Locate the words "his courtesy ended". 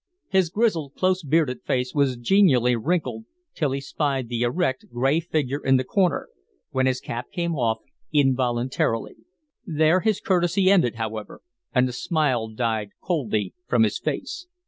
9.99-10.95